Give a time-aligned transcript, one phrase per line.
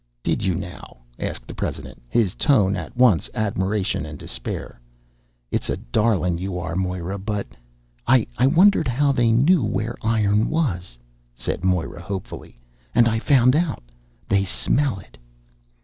[0.23, 2.01] "Did you now?" asked the president.
[2.09, 4.81] His tone was at once admiration and despair.
[5.51, 7.45] "It's a darlin' you are, Moira, but"
[8.07, 8.25] "I...
[8.39, 10.97] wondered how they knew where iron was,"
[11.35, 12.57] said Moira hopefully,
[12.95, 13.83] "and I found out.
[14.27, 15.19] They smell it."